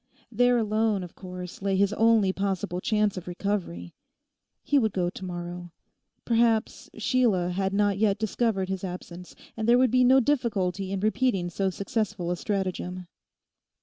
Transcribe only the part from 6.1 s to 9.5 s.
Perhaps Sheila had not yet discovered his absence;